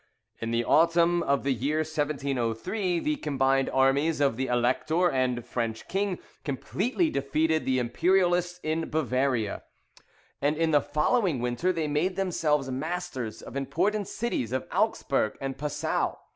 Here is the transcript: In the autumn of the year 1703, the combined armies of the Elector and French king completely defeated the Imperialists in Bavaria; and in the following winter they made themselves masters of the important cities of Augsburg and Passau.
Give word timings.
In 0.39 0.49
the 0.49 0.65
autumn 0.65 1.21
of 1.21 1.43
the 1.43 1.53
year 1.53 1.77
1703, 1.81 2.99
the 3.01 3.17
combined 3.17 3.69
armies 3.69 4.19
of 4.19 4.35
the 4.35 4.47
Elector 4.47 5.11
and 5.11 5.45
French 5.45 5.87
king 5.87 6.17
completely 6.43 7.11
defeated 7.11 7.65
the 7.65 7.77
Imperialists 7.77 8.59
in 8.63 8.89
Bavaria; 8.89 9.61
and 10.41 10.57
in 10.57 10.71
the 10.71 10.81
following 10.81 11.39
winter 11.39 11.71
they 11.71 11.87
made 11.87 12.15
themselves 12.15 12.71
masters 12.71 13.43
of 13.43 13.53
the 13.53 13.59
important 13.59 14.07
cities 14.07 14.51
of 14.51 14.65
Augsburg 14.71 15.37
and 15.39 15.55
Passau. 15.59 16.17